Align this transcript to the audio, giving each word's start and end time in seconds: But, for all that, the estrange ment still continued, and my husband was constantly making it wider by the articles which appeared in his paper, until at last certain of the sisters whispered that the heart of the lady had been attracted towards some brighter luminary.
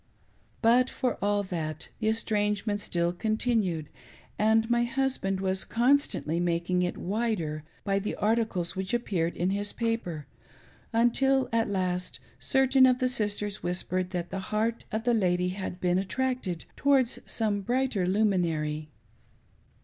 But, 0.63 0.89
for 0.89 1.19
all 1.23 1.43
that, 1.43 1.89
the 1.99 2.07
estrange 2.09 2.65
ment 2.65 2.79
still 2.79 3.13
continued, 3.13 3.87
and 4.39 4.67
my 4.67 4.83
husband 4.83 5.39
was 5.39 5.63
constantly 5.63 6.39
making 6.39 6.81
it 6.81 6.97
wider 6.97 7.63
by 7.83 7.99
the 7.99 8.15
articles 8.15 8.75
which 8.75 8.95
appeared 8.95 9.37
in 9.37 9.51
his 9.51 9.71
paper, 9.71 10.25
until 10.91 11.49
at 11.53 11.69
last 11.69 12.19
certain 12.39 12.87
of 12.87 12.97
the 12.97 13.09
sisters 13.09 13.61
whispered 13.61 14.09
that 14.09 14.31
the 14.31 14.39
heart 14.49 14.85
of 14.91 15.03
the 15.03 15.13
lady 15.13 15.49
had 15.49 15.79
been 15.79 15.99
attracted 15.99 16.65
towards 16.75 17.19
some 17.27 17.61
brighter 17.61 18.07
luminary. 18.07 18.89